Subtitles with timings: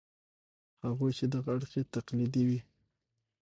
[0.85, 2.59] هغوی چې دغه اړخ یې تقلیدي وي.